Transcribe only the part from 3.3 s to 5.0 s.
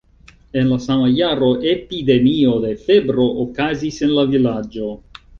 okazis en la vilaĝo.